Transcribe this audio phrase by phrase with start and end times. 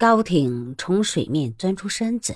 [0.00, 2.34] 高挺从水面钻出身子，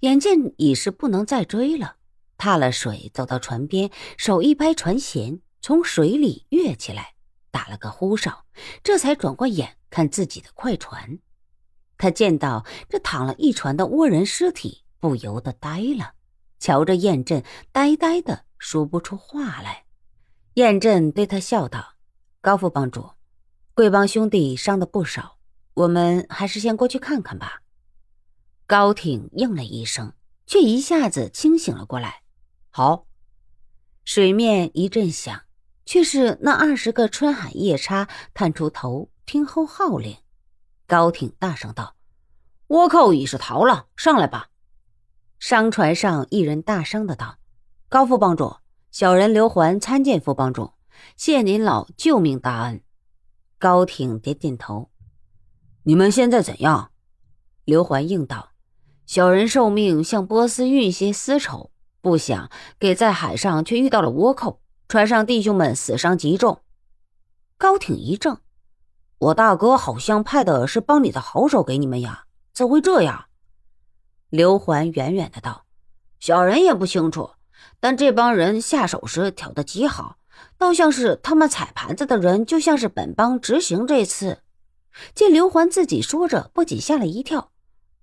[0.00, 1.98] 眼见已是不能再追了，
[2.36, 7.14] 踏了水走到船边，手一拍船舷，从水里跃起来，
[7.52, 8.46] 打了个呼哨，
[8.82, 11.20] 这才转过眼看自己的快船。
[11.96, 16.14] 他见到这躺了一船的倭人尸体，不由得呆了，
[16.58, 19.84] 瞧着燕震，呆呆的说不出话来。
[20.54, 21.94] 燕震对他笑道
[22.42, 23.10] ：“高副帮主，
[23.74, 25.34] 贵帮兄弟伤的不少。”
[25.76, 27.60] 我们还是先过去看看吧。
[28.66, 30.14] 高挺应了一声，
[30.46, 32.22] 却一下子清醒了过来。
[32.70, 33.06] 好，
[34.02, 35.42] 水面一阵响，
[35.84, 40.16] 却是那二十个春海夜叉探出头听候号令。
[40.86, 41.94] 高挺大声道
[42.68, 44.48] ：“倭寇已是逃了，上来吧！”
[45.38, 47.36] 商船上一人大声的道
[47.90, 48.56] ：“高副帮主，
[48.90, 50.72] 小人刘环参见副帮主，
[51.18, 52.80] 谢您老救命大恩。”
[53.60, 54.90] 高挺点点头。
[55.88, 56.90] 你们现在怎样？
[57.64, 58.48] 刘环应道
[59.06, 61.70] ：“小人受命向波斯运些丝绸，
[62.00, 66.58] 不想给在海上却遇到了倭寇，船上弟兄们死伤极重。”
[67.56, 68.40] 高挺一怔
[69.18, 73.26] ：“我大哥好像派的是帮里的好手给你们呀，怎会这样？”
[74.28, 75.66] 刘环远远的道
[76.18, 77.30] ：“小人也不清楚，
[77.78, 80.16] 但这帮人下手时挑得极好，
[80.58, 84.40] 倒像是他们踩盘子的人，就像是本帮执行这次。”
[85.14, 87.52] 见刘环自己说着，不仅吓了一跳。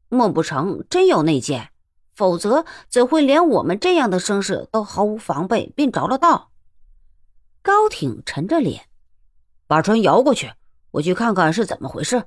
[0.09, 1.69] 莫不成真有内奸？
[2.13, 6.51] 否则怎会连我们这样的声势都毫无防备便着了道？
[7.63, 8.87] 高挺沉着脸，
[9.65, 10.53] 把船摇过去，
[10.91, 12.25] 我去看看是怎么回事。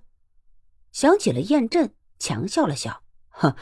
[0.91, 3.55] 想起了燕震，强笑了笑：“哼，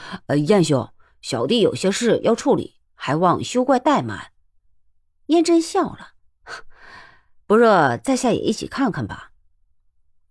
[0.47, 0.89] 燕兄，
[1.21, 4.33] 小弟有些事要处理，还望休怪怠慢。”
[5.27, 6.13] 燕震笑了
[7.47, 9.33] ：“不热，在下也一起看看吧。”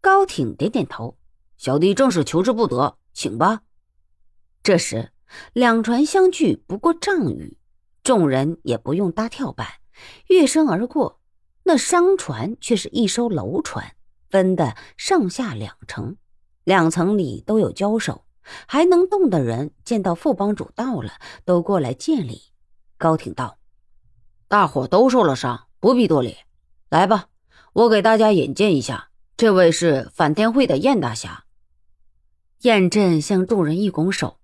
[0.04, 1.18] 高挺点点头，
[1.56, 3.62] 小弟正是求之不得，请吧。
[4.62, 5.14] 这时，
[5.54, 7.58] 两船相距不过丈余，
[8.04, 9.66] 众人也不用搭跳板，
[10.28, 11.22] 跃身而过。
[11.64, 13.96] 那商船却是一艘楼船，
[14.30, 16.18] 分的上下两层，
[16.66, 18.26] 两层里都有交手，
[18.68, 21.14] 还能动的人见到副帮主到了，
[21.46, 22.52] 都过来见礼。
[22.98, 23.58] 高挺道
[24.50, 26.36] ：“大伙都受了伤，不必多礼。
[26.90, 27.30] 来吧，
[27.72, 31.46] 我给大家引荐一下。”这位是反天会的燕大侠。
[32.62, 34.40] 燕震向众人一拱手：“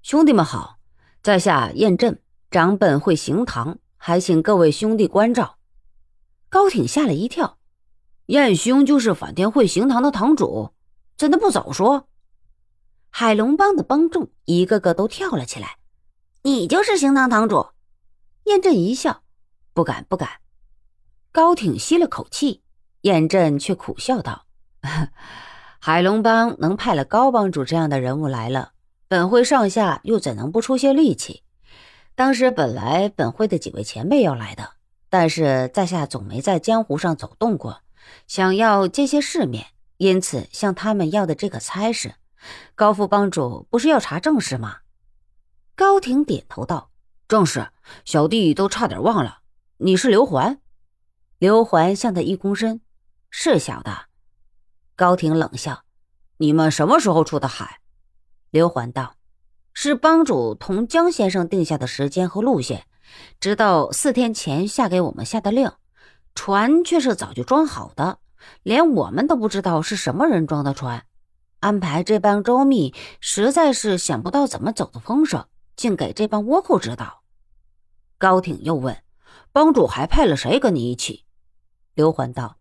[0.00, 0.78] 兄弟们好，
[1.22, 5.58] 在下燕震，掌本会行堂，还请各位兄弟关照。”
[6.48, 7.58] 高挺吓了一跳
[8.26, 10.72] ：“燕兄就是反天会行堂的堂主，
[11.16, 12.08] 怎的不早说？”
[13.10, 15.78] 海龙帮的帮众一个个都跳了起来
[16.42, 17.66] ：“你就是行堂堂主？”
[18.46, 19.24] 燕震一笑
[19.74, 20.40] ：“不敢，不敢。”
[21.32, 22.62] 高挺吸了口气。
[23.08, 24.44] 燕震却苦笑道
[25.80, 28.72] ：“海龙帮能派了高帮主这样的人物来了，
[29.08, 31.42] 本会上下又怎能不出些力气？
[32.14, 34.72] 当时本来本会的几位前辈要来的，
[35.08, 37.80] 但是在下总没在江湖上走动过，
[38.26, 42.16] 想要见些世面，因此向他们要的这个差事。
[42.74, 44.80] 高副帮主不是要查正事吗？”
[45.74, 46.90] 高庭点头道
[47.26, 47.68] ：“正是，
[48.04, 49.38] 小弟都差点忘了。
[49.78, 50.60] 你是刘环？”
[51.38, 52.82] 刘环向他一躬身。
[53.30, 54.06] 是小的，
[54.96, 55.84] 高挺冷笑
[56.38, 57.80] ：“你们什么时候出的海？”
[58.50, 59.14] 刘环道
[59.74, 62.86] ：“是帮主同江先生定下的时间和路线，
[63.38, 65.70] 直到四天前下给我们下的令，
[66.34, 68.18] 船却是早就装好的，
[68.62, 71.04] 连我们都不知道是什么人装的船，
[71.60, 75.46] 安排这般周密，实在是想不到怎么走的风声，
[75.76, 77.22] 竟给这帮倭寇知道。”
[78.18, 79.04] 高挺又问
[79.52, 81.24] ：“帮主还派了谁跟你一起？”
[81.94, 82.57] 刘环道。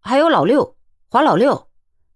[0.00, 0.76] 还有老六，
[1.08, 1.68] 华老六，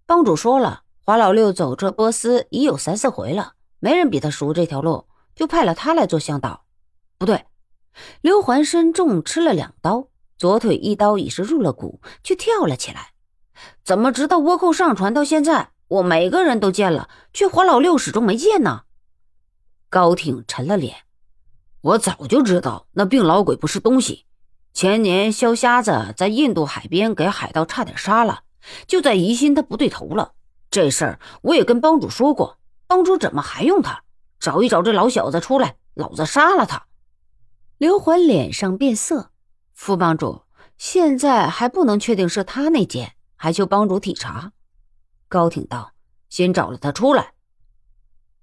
[0.05, 6.65] 帮主说了，华老六走这波斯已有三四回了，没人比他熟这条路，就派了他来做向导。
[7.17, 7.45] 不对，
[8.21, 10.07] 刘环身重吃了两刀，
[10.37, 13.13] 左腿一刀已是入了骨，却跳了起来。
[13.83, 18.83] 怎么直到倭寇上船到现在，我每个人都见了，却华老六始终没见呢？
[19.89, 20.95] 高挺沉了脸，
[21.81, 24.25] 我早就知道那病老鬼不是东西。
[24.73, 28.41] 前年肖瞎子在印度海边给海盗差点杀了，
[28.87, 30.33] 就在疑心他不对头了。
[30.71, 34.03] 这事儿我也跟帮主说过，帮主怎么还用他？
[34.39, 36.87] 找一找这老小子出来，老子杀了他！
[37.77, 39.29] 刘环脸上变色，
[39.73, 40.41] 副帮主
[40.77, 44.53] 现在还不能确定是他那件，还求帮主体察。
[45.29, 45.93] 高挺道
[46.29, 47.33] ：“先找了他出来。”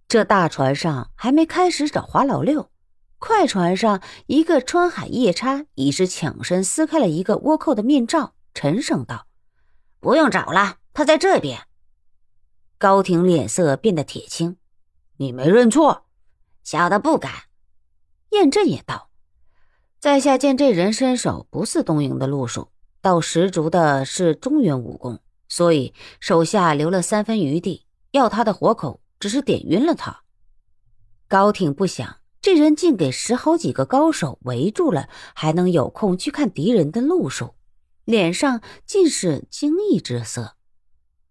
[0.09, 2.71] 这大船上还没开始找华老六。
[3.21, 9.27] 快船上，一个川海夜叉已是抢身撕开了一个倭寇的面罩，沉声道
[10.01, 11.67] ：“不用找了，他在这边。”
[12.79, 14.57] 高挺脸色变得铁青
[15.19, 16.07] ：“你没认错？
[16.65, 17.31] 小的不敢。”
[18.33, 19.11] 燕震也道
[20.01, 22.71] ：“在下见这人身手不似东瀛的路数，
[23.03, 30.23] 倒十足的是中原武功，所以手下留了三分余地，要他的活口，只是点晕了他。”
[31.29, 37.55] 高挺不想，这人竟给十好几个高手围住了，还能有空去看敌人的路数，
[38.05, 40.57] 脸上尽是惊异之色。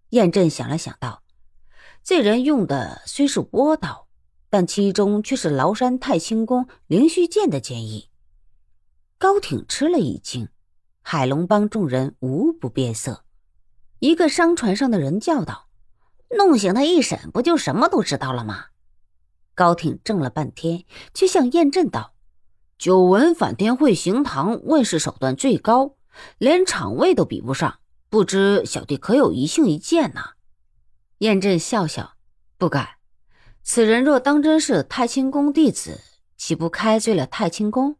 [0.09, 1.23] 燕震想了想，道
[2.03, 4.07] ：“这人用的虽是倭刀，
[4.51, 8.09] 但其中却是崂山太清宫灵虚剑的剑意。”
[9.17, 10.49] 高挺吃了一惊，
[11.01, 13.25] 海龙帮众人无不变色。
[13.97, 15.67] 一个商船上的人叫道
[16.37, 18.65] ：“弄醒他一审，不就什么都知道了吗？”
[19.59, 22.13] 高挺怔了半天，却向燕震道
[22.79, 25.95] ：“久闻反天会行堂问世手段最高，
[26.37, 27.79] 连场位都比不上。”
[28.09, 30.21] 不知小弟可有一幸一见呢？
[31.17, 32.13] 燕震笑笑，
[32.57, 32.87] 不敢。
[33.61, 35.99] 此人若当真是太清宫弟子，
[36.37, 37.97] 岂不开罪了太清宫？